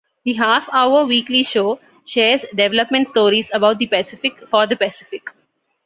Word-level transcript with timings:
The 0.23 0.33
half-hour 0.33 1.05
weekly 1.05 1.43
show 1.43 1.79
shares 2.07 2.43
development 2.55 3.09
stories 3.09 3.51
about 3.53 3.77
the 3.77 3.85
Pacific 3.85 4.33
for 4.49 4.65
the 4.65 4.75
Pacific. 4.75 5.29